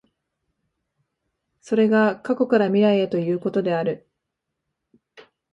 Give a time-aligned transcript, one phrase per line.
[1.61, 4.09] それが過去から未来へということである。